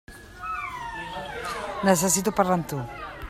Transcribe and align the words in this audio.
Necessito 1.89 2.35
parlar 2.39 2.57
amb 2.61 2.71
tu. 2.75 2.83